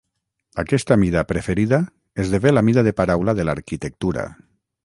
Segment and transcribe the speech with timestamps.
[0.63, 1.79] Aquesta mida preferida
[2.25, 4.29] esdevé la mida de paraula de l'arquitectura.